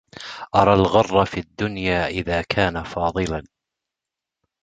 أرى 0.55 0.73
الغر 0.73 1.25
في 1.25 1.39
الدنيا 1.39 2.07
إذا 2.07 2.41
كان 2.41 2.83
فاضلا 2.83 3.43